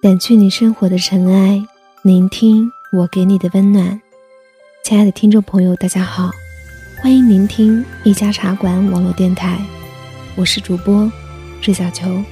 [0.00, 1.60] 掸去你生活的尘埃，
[2.02, 4.00] 聆听我给你的温暖。
[4.84, 6.30] 亲爱的听众朋友，大家好，
[7.02, 9.58] 欢迎聆听一家茶馆网络电台，
[10.36, 11.10] 我是主播
[11.64, 12.22] 瑞小球。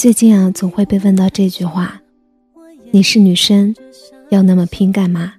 [0.00, 2.00] 最近啊，总会被问到这句话
[2.90, 3.74] ：“你是女生，
[4.30, 5.34] 要那么拼干嘛？”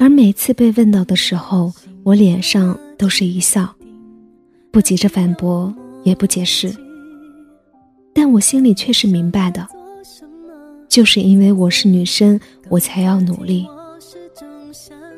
[0.00, 3.72] 而每次被问到的时候，我脸上都是一笑，
[4.72, 6.74] 不急着反驳，也不解释。
[8.12, 9.64] 但我心里却是明白的，
[10.88, 13.64] 就是因为我是女生，我才要努力。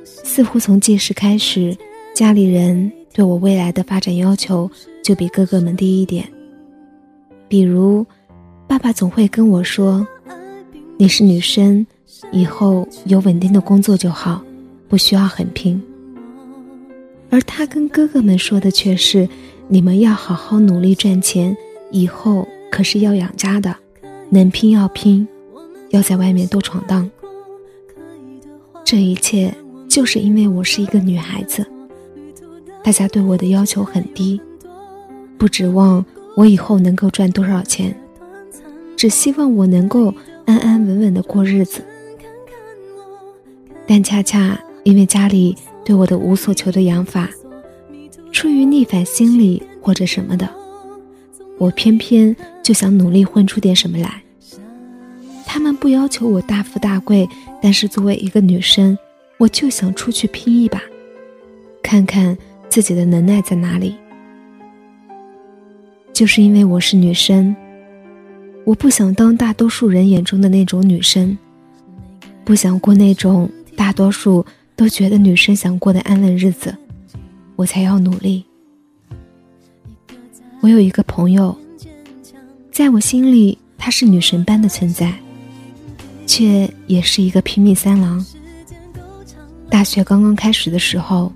[0.05, 1.75] 似乎从记事开始，
[2.15, 4.71] 家里人对我未来的发展要求
[5.03, 6.31] 就比哥哥们低一点。
[7.49, 8.05] 比如，
[8.67, 10.07] 爸爸总会跟我说
[10.99, 11.87] ：“你是女生，
[12.33, 14.43] 以后有稳定的工作就好，
[14.89, 15.81] 不需要很拼。”
[17.31, 19.29] 而他跟哥哥们说的却是
[19.69, 21.57] ：“你们要好好努力赚钱，
[21.91, 23.75] 以后可是要养家的，
[24.31, 25.27] 能拼要拼，
[25.91, 27.09] 要在外面多闯荡。”
[28.85, 29.53] 这一切
[29.89, 31.67] 就是因为我是一个女孩子，
[32.83, 34.41] 大家对我的要求很低，
[35.39, 36.05] 不指望。
[36.37, 37.99] 我以后能够赚多少钱？
[38.95, 41.83] 只希望我能够安安稳稳的过日子。
[43.87, 47.31] 但恰恰因为家里对我的无所求的养法，
[48.33, 50.49] 出于逆反心理或者什么的，
[51.57, 54.23] 我偏偏就想努力混出点什么来。
[55.47, 57.27] 他们不要求我大富大贵，
[57.63, 58.99] 但是作为一个女生，
[59.39, 60.83] 我就想出去拼一把，
[61.83, 62.37] 看看
[62.69, 63.95] 自己的能耐在哪里。
[66.17, 67.55] 就是因为我是女生，
[68.65, 71.37] 我不想当大多数人眼中的那种女生，
[72.43, 73.47] 不想过那种
[73.77, 74.43] 大多数
[74.75, 76.75] 都觉得女生想过的安稳日子，
[77.55, 78.43] 我才要努力。
[80.63, 81.55] 我有一个朋友，
[82.73, 85.13] 在我心里她是女神般的存在，
[86.27, 88.25] 却也是一个拼命三郎。
[89.69, 91.31] 大学刚刚开始的时候，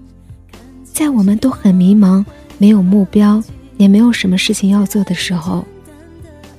[0.84, 2.24] 在我们都很迷茫、
[2.56, 3.44] 没有目标。
[3.80, 5.64] 也没有什么事情要做的时候，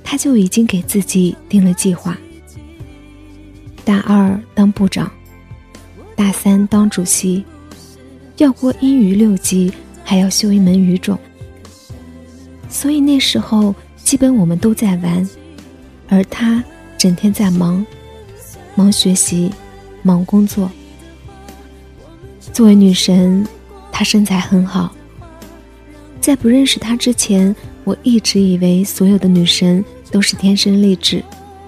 [0.04, 2.18] 他就已经给自己定了计划。
[3.86, 5.12] 大二当部长，
[6.16, 7.46] 大三当主席，
[8.38, 9.72] 要过英语六级，
[10.04, 11.16] 还要修一门语种。
[12.68, 15.30] 所以那时候，基本我们都在玩，
[16.10, 16.64] 而他
[16.98, 17.86] 整天在忙，
[18.74, 19.52] 忙学习，
[20.02, 20.72] 忙工作。
[22.52, 23.46] 作为女神，
[23.92, 24.92] 她身材很好。
[26.22, 31.24] 在不认识他之前，我一直以为所有的女神都是天生丽质、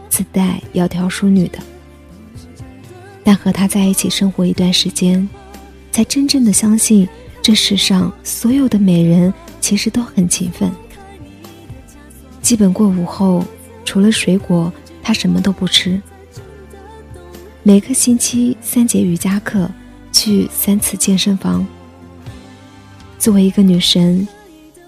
[0.10, 1.58] 自带窈窕淑女的。
[3.24, 5.28] 但和他在一起生活一段时间，
[5.92, 7.10] 才真正的相信，
[7.42, 10.72] 这世上所有的美人其实都很勤奋。
[12.40, 13.44] 基本过午后，
[13.84, 14.72] 除了水果，
[15.02, 16.00] 他什么都不吃。
[17.64, 19.68] 每个星期三节瑜伽课，
[20.12, 21.66] 去三次健身房。
[23.18, 24.28] 作为一个女神。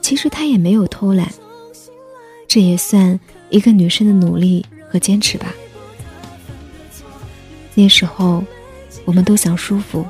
[0.06, 1.34] 其实她也没有偷懒，
[2.48, 5.52] 这也算一个女生的努力和坚持吧。
[7.74, 8.44] 那时候，
[9.04, 10.06] 我们都想舒服，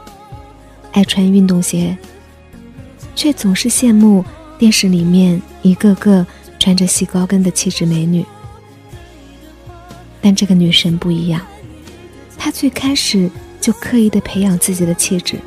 [0.92, 1.98] 爱穿运动鞋，
[3.16, 4.26] 却总是羡慕
[4.60, 6.28] 电视里面一个个
[6.60, 8.26] 穿着细高跟的气质美女。
[10.20, 11.42] 但这个女神不一样，
[12.38, 15.40] 她最开始就刻意的培养自己的气质。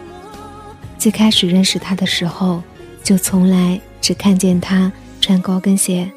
[0.98, 2.62] 最开始认识她的时候，
[3.04, 3.78] 就从来。
[4.00, 6.10] 只看见他穿高跟鞋，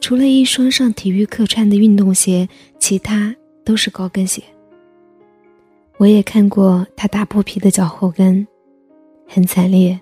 [0.00, 2.48] 除了一双上体育课穿的运动鞋，
[2.78, 4.42] 其他都是高跟鞋。
[5.98, 8.46] 我也看过他打破皮的脚后跟，
[9.28, 10.00] 很惨烈，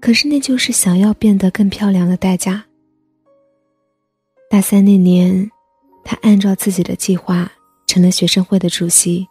[0.00, 2.64] 可是那就是想要变得更漂亮的代价。
[4.50, 5.48] 大三那年，
[6.04, 7.50] 他按照自己的计划
[7.86, 9.26] 成了学生会的主席，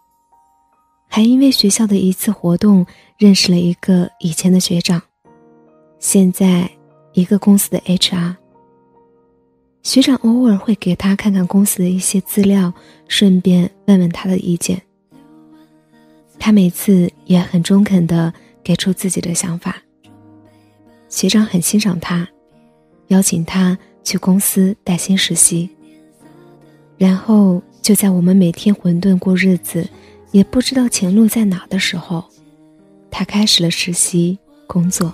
[1.08, 2.86] 还因为学校的一次活动
[3.18, 5.02] 认识了一个以前的学长。
[6.08, 6.70] 现在，
[7.14, 8.36] 一个公司的 HR
[9.82, 12.72] 学长偶尔会给他看看公司的一些资料，
[13.08, 14.80] 顺便问问他的意见。
[16.38, 18.32] 他每次也很中肯的
[18.62, 19.82] 给出自己的想法。
[21.08, 22.28] 学长很欣赏他，
[23.08, 25.68] 邀请他去公司带薪实习。
[26.96, 29.84] 然后就在我们每天混沌过日子，
[30.30, 32.24] 也不知道前路在哪的时候，
[33.10, 34.38] 他开始了实习
[34.68, 35.12] 工作。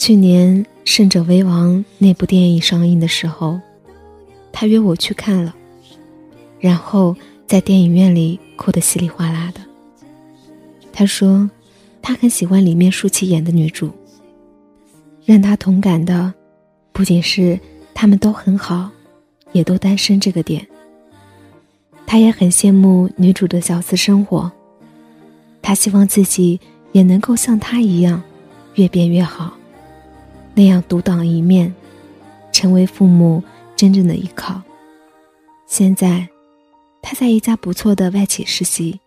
[0.00, 3.60] 去年《胜者为王》那部电影上映的时候，
[4.50, 5.54] 他约我去看了，
[6.58, 7.14] 然后
[7.46, 9.60] 在电影院里哭得稀里哗啦的。
[10.90, 11.48] 他说，
[12.00, 13.90] 他很喜欢里面舒淇演的女主。
[15.26, 16.32] 让他同感的，
[16.92, 17.60] 不仅是
[17.92, 18.90] 他们都很好，
[19.52, 20.66] 也都单身这个点。
[22.06, 24.50] 他也很羡慕女主的小资生活，
[25.60, 26.58] 他希望自己
[26.92, 28.22] 也能够像她一样，
[28.76, 29.52] 越变越好，
[30.54, 31.74] 那样独当一面，
[32.52, 33.42] 成为父母
[33.76, 34.60] 真正的依靠。
[35.66, 36.28] 现在，
[37.00, 39.00] 他在一家不错的外企实习，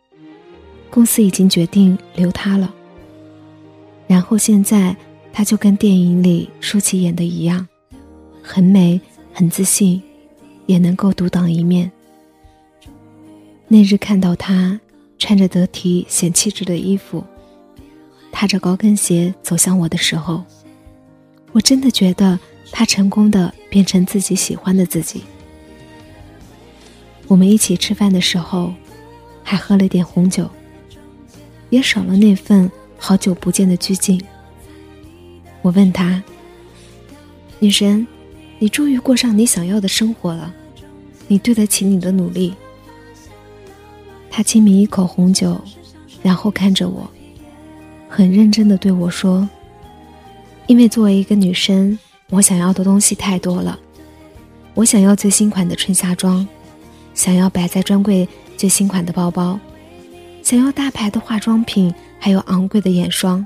[0.89, 2.73] 公司已经决定留他了。
[4.07, 4.95] 然后现在。
[5.35, 7.67] 他就跟电影里舒淇演的一样，
[8.43, 9.01] 很美，
[9.33, 9.99] 很自信，
[10.67, 11.91] 也能够独当一面。
[13.67, 14.79] 那日看到他
[15.17, 17.23] 穿着得体显气质的衣服，
[18.31, 20.43] 踏着高跟鞋走向我的时候，
[21.53, 22.37] 我真的觉得
[22.71, 25.23] 他成功的变成自己喜欢的自己。
[27.27, 28.73] 我们一起吃饭的时候，
[29.43, 30.49] 还喝了点红酒，
[31.69, 34.21] 也少了那份好久不见的拘谨。
[35.61, 36.21] 我问他
[37.59, 38.05] ：“女神，
[38.59, 40.53] 你终于过上你想要的生活了，
[41.27, 42.53] 你对得起你的努力。”
[44.29, 45.61] 他轻抿一口红酒，
[46.23, 47.09] 然后看着我，
[48.09, 49.47] 很认真的对我说
[50.67, 51.97] ：“因为作为一个女生，
[52.29, 53.79] 我想要的东西太多了。
[54.73, 56.47] 我想要最新款的春夏装，
[57.13, 58.27] 想要摆在专柜
[58.57, 59.59] 最新款的包包，
[60.41, 63.45] 想要大牌的化妆品，还有昂贵的眼霜。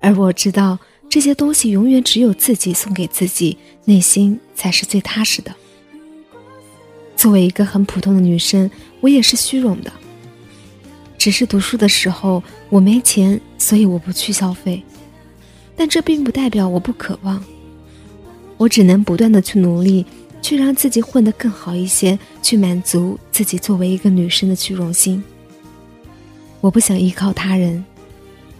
[0.00, 0.78] 而我知道。”
[1.08, 5.54] 这些东西永远只有自己送给自己，内心才是最踏实的。
[7.16, 8.68] 作为一个很普通的女生，
[9.00, 9.92] 我也是虚荣的。
[11.16, 14.82] 只是读书的时候我没钱，所以我不去消费。
[15.76, 17.42] 但这并不代表我不渴望。
[18.56, 20.04] 我只能不断的去努力，
[20.40, 25.22] 去让自己混得更好一些，去满足自己作为一个女生的虚荣心。
[26.62, 27.84] 我不想依靠他人。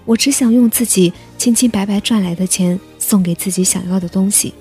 [0.04, 4.54] 我只想用自己清清白白赚来的钱送给自己想要的东西。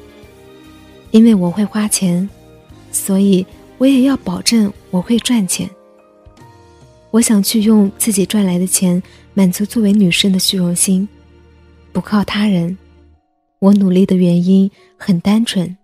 [1.11, 2.27] 因为我会花钱，
[2.91, 3.45] 所以
[3.77, 5.69] 我也要保证我会赚钱。
[7.11, 9.01] 我想去用自己赚来的钱
[9.33, 11.07] 满足作为女生的虚荣心，
[11.95, 12.77] 不靠他人。
[13.59, 15.77] 我努力的原因很单纯，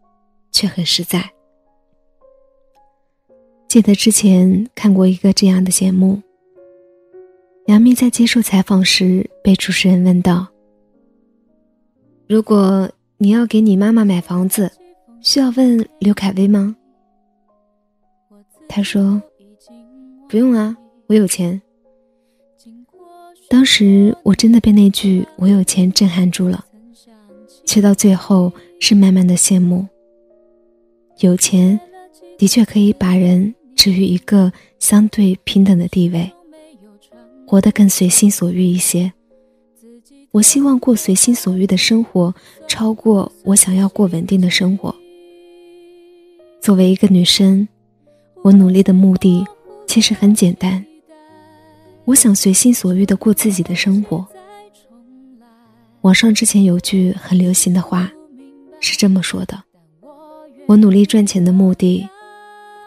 [0.51, 1.31] 却很实在。
[3.69, 6.21] 记得之前看过一个这样的节目。
[7.67, 10.45] 杨幂在接受采访时被主持人问道
[12.27, 14.69] ：“如果你要给你妈妈买房子，
[15.21, 16.75] 需要问刘恺威吗？”
[18.67, 19.21] 他说
[20.27, 20.75] ：“不用啊，
[21.07, 21.61] 我有钱。”
[23.51, 26.63] 当时我真的被那句“我有钱”震撼住了，
[27.65, 28.49] 却到最后
[28.79, 29.85] 是慢慢的羡慕。
[31.19, 31.77] 有钱，
[32.37, 36.31] 的确可以把人置于一个相对平等的地位。
[37.45, 39.11] 活得更随心所欲一些。
[40.31, 42.33] 我希望过随心所欲的生活，
[42.69, 44.95] 超过我想要过稳定的生活。
[46.61, 47.67] 作为一个女生，
[48.43, 49.45] 我努力的目的
[49.85, 50.85] 其实很简单。
[52.11, 54.27] 我想随心所欲的过自己的生活。
[56.01, 58.11] 网上之前有句很流行的话，
[58.81, 59.63] 是这么说的：
[60.65, 62.05] 我努力赚钱的目的，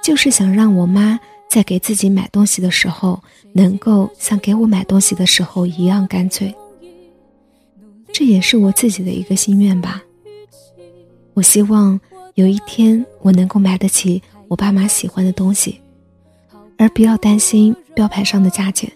[0.02, 1.18] 就是想让我妈。
[1.48, 6.52] 在给自己买东西的时候，能够像给我买东西的时候一样干脆。
[8.12, 10.02] 这也是我自己的一个心愿吧。
[11.32, 11.98] 我希望
[12.34, 15.80] 有一天我能够买得起我爸妈喜欢的东西，
[16.76, 18.92] 而不要担心标牌上的价钱。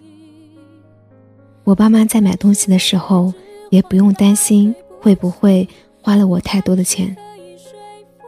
[1.68, 3.30] 我爸妈在买东西的时候，
[3.68, 5.68] 也不用担心会不会
[6.00, 7.14] 花了我太多的钱，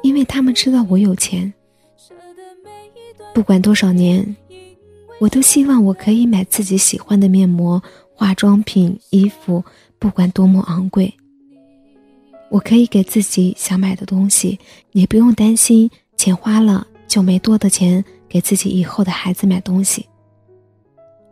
[0.02, 1.50] 因为他们知道我有钱。
[3.32, 4.37] 不管多少年，
[5.18, 7.82] 我都希望我可以买自己喜欢的面膜、
[8.14, 9.64] 化妆品、衣服，
[9.99, 11.11] 不管多么昂贵。
[12.50, 14.59] 我可以给自己想买的东西，
[14.92, 20.04] 也不用担心钱花了就没多的钱给自己以后的孩子买东西。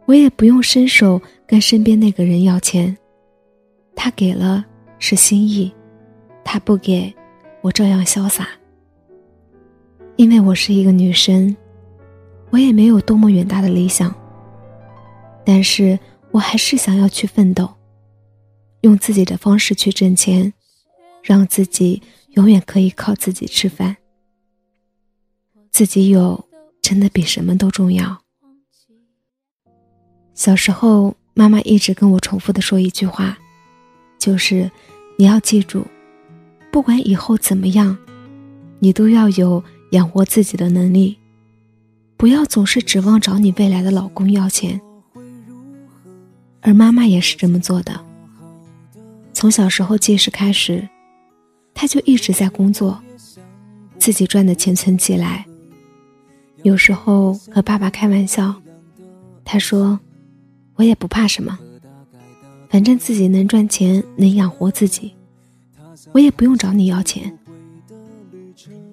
[0.09, 2.97] 我也不用伸手跟身边那个人要钱，
[3.95, 4.65] 他给了
[4.99, 5.71] 是心意，
[6.43, 7.15] 他不给，
[7.61, 8.49] 我照样潇洒。
[10.17, 11.55] 因为我是一个女生。
[12.49, 14.15] 我也没有多么远大的理想，
[15.45, 15.99] 但是
[16.31, 17.69] 我还是想要去奋斗，
[18.81, 20.55] 用自己的方式去挣钱，
[21.23, 23.99] 让自己永远可以靠自己吃饭。
[25.71, 26.49] 自己有，
[26.81, 28.23] 真的比什么都重要。
[30.39, 33.37] 小时候，妈妈一直跟我重复的说一句话，
[34.21, 34.71] 就是
[35.17, 35.85] 你要记住，
[36.71, 37.99] 不管以后怎么样，
[38.79, 41.19] 你都要有养活自己的能力，
[42.17, 44.81] 不要总是指望找你未来的老公要钱。
[46.61, 48.01] 而妈妈也是这么做的。
[49.33, 50.89] 从小时候记事开始，
[51.75, 53.03] 她就一直在工作，
[53.99, 55.45] 自己赚的钱存起来。
[56.63, 58.55] 有时候和爸爸开玩笑，
[59.45, 59.99] 他说。
[60.79, 61.59] 我也不怕什么，
[62.71, 65.13] 反正自己能赚钱，能养活自己，
[66.13, 67.37] 我也不用找你要钱。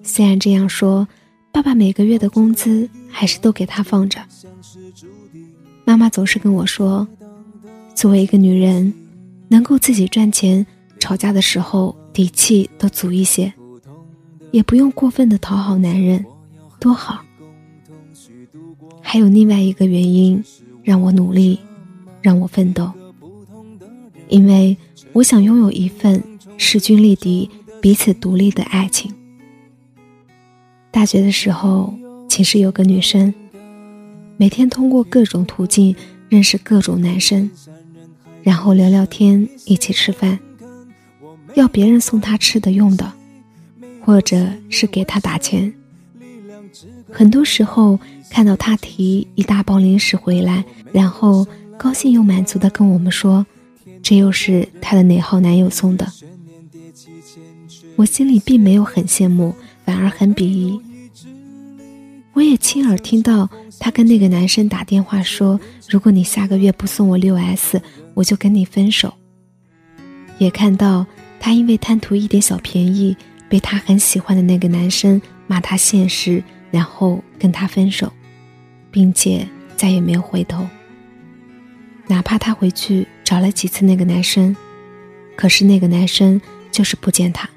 [0.02, 1.06] 虽然这样说，
[1.52, 4.20] 爸爸每个月的工资还是都给他放着。
[5.84, 7.06] 妈妈总是跟我说，
[7.94, 8.92] 作为一个女人，
[9.46, 10.66] 能够自己赚钱，
[10.98, 13.52] 吵架的时候底气都足一些，
[14.50, 16.26] 也不用过分的讨好男人，
[16.80, 17.24] 多好。
[19.00, 20.42] 还有另外一个原因，
[20.82, 21.60] 让我努力。
[22.26, 22.90] 让我奋斗，
[24.26, 24.76] 因为
[25.12, 26.20] 我想拥有一份
[26.58, 27.48] 势均力敌、
[27.80, 29.14] 彼此独立的爱情。
[30.90, 31.94] 大学的时候，
[32.28, 33.32] 寝室有个女生，
[34.36, 35.94] 每天通过各种途径
[36.28, 37.48] 认识各种男生，
[38.42, 40.36] 然后聊聊天，一起吃饭，
[41.54, 43.12] 要别人送她吃的用的，
[44.04, 45.72] 或者是给她打钱。
[47.08, 51.46] 很多时候看到她提一大包零食回来，然后。
[51.78, 53.46] 高兴又满足的跟我们说
[54.02, 56.10] ：“这又是她的哪号男友送的？”
[57.96, 59.54] 我心里并没有很羡慕，
[59.84, 60.80] 反而很鄙夷。
[62.32, 67.80] 我也亲耳听到她跟那个男生打电话说：“如果你下个月不送我六 S，
[68.14, 69.12] 我就跟你分手。”
[70.38, 71.06] 也看到
[71.40, 73.16] 她因为贪图一点小便宜，
[73.48, 78.12] 被她很喜欢的那个男生骂她现实，然后跟他分手，
[78.90, 80.66] 并且再也没有回头。
[82.08, 84.54] 哪怕他回去找了几次那个男生，
[85.34, 87.48] 可是那个男生就是不见他。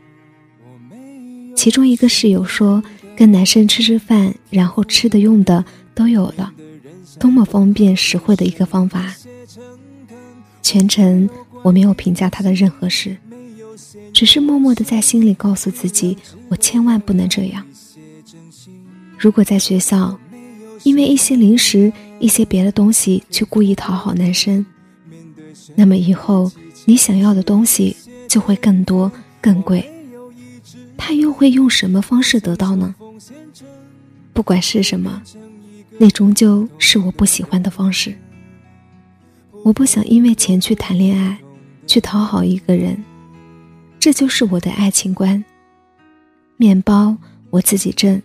[1.55, 2.81] 其中一个室友说，
[3.15, 5.63] 跟男生吃吃饭，然后吃的用的
[5.93, 6.51] 都有了，
[7.19, 9.13] 多么方便实惠的一个方法。
[10.63, 11.29] 全程
[11.61, 13.15] 我没有评价他的任何事，
[14.11, 17.63] 只是默默的在心里告诉自己，我千万不能这样。
[19.17, 20.19] 如果在学校，
[20.83, 21.93] 因为一些零食。
[22.19, 24.65] 一些别的东西去故意讨好男生，
[25.75, 26.51] 那么以后
[26.85, 27.95] 你想要的东西
[28.27, 29.11] 就会更多
[29.41, 29.89] 更贵。
[30.97, 32.93] 他又会用什么方式得到呢？
[34.33, 35.21] 不管是什么，
[35.97, 38.15] 那终究是我不喜欢的方式。
[39.63, 41.37] 我不想因为钱去谈恋爱，
[41.87, 43.03] 去讨好一个人，
[43.99, 45.43] 这就是我的爱情观。
[46.57, 47.17] 面包
[47.49, 48.21] 我自己挣，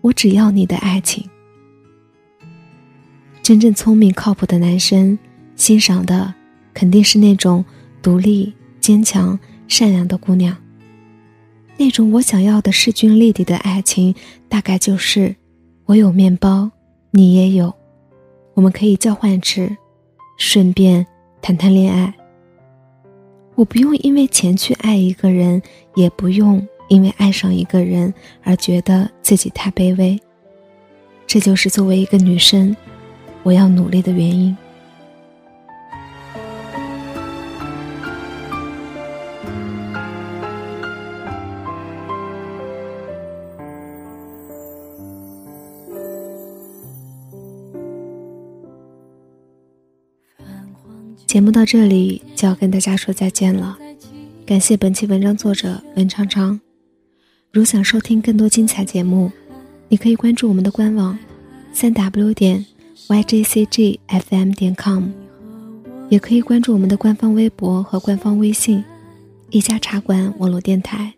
[0.00, 1.28] 我只要你的爱情。
[3.46, 5.16] 真正聪明靠谱的男生，
[5.54, 6.34] 欣赏的
[6.74, 7.64] 肯定是那种
[8.02, 9.38] 独立、坚强、
[9.68, 10.56] 善良的姑娘。
[11.76, 14.12] 那种我想要的势均力敌的爱情，
[14.48, 15.32] 大概就是
[15.84, 16.68] 我有面包，
[17.12, 17.72] 你也有，
[18.54, 19.76] 我们可以交换吃，
[20.36, 21.06] 顺便
[21.40, 22.12] 谈谈恋爱。
[23.54, 25.62] 我不用因为钱去爱一个人，
[25.94, 28.12] 也不用因为爱上一个人
[28.42, 30.20] 而觉得自己太卑微。
[31.28, 32.76] 这就是作为一个女生。
[33.46, 34.56] 我要努力的原因。
[51.24, 53.78] 节目到这里就要跟大家说再见了，
[54.44, 56.60] 感谢本期文章作者文昌昌。
[57.52, 59.30] 如想收听更多精彩节目，
[59.88, 61.16] 你可以关注我们的官网，
[61.72, 62.66] 三 w 点。
[62.96, 65.10] Yjcgfm 点 com，
[66.08, 68.82] 也可以关注我们的官方微博和官方微信
[69.50, 71.12] “一家茶馆网络电台”。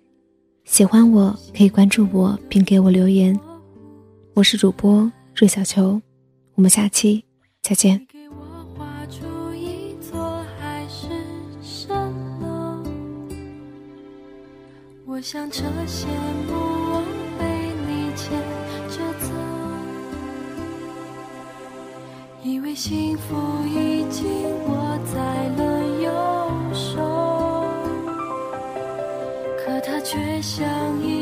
[0.67, 3.39] 喜欢我可以关注我并给我留言。
[4.35, 6.03] 我是主播瑞小球，
[6.57, 7.25] 我们下期
[7.63, 8.07] 再见。
[15.07, 16.07] 我想这些
[16.49, 16.88] 梦
[22.69, 23.35] 为幸福
[23.67, 24.27] 已经
[24.67, 25.19] 握在
[25.57, 26.11] 了右
[26.75, 27.01] 手，
[29.57, 30.69] 可他却像
[31.03, 31.18] 一